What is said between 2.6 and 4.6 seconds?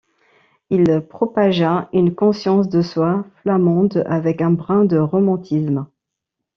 de soi flamande avec un